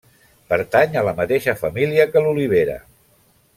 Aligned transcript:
Pertany 0.53 0.97
a 1.01 1.03
la 1.09 1.13
mateixa 1.19 1.55
família 1.61 2.09
que 2.15 2.25
l'olivera. 2.25 2.81